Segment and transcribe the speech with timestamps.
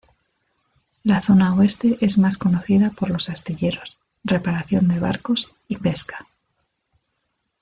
[1.03, 6.25] La zona Oeste es más conocida por los astilleros, reparación de barcos y pesca.